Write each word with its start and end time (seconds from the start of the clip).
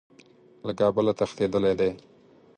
له 0.65 0.71
کابله 0.79 1.11
تښتېدلی 1.19 1.73
دی. 1.79 1.91